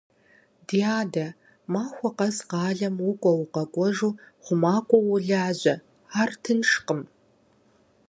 Ди 0.67 0.79
адэ, 0.99 1.27
махуэ 1.73 2.09
къэс 2.17 2.37
къалэм 2.49 2.95
укӀуэ-укъэкӀуэжу 3.09 4.11
хъумакӀуэу 4.43 5.05
уолажьэ, 5.07 5.75
ар 6.19 6.31
тыншкъым. 6.41 7.01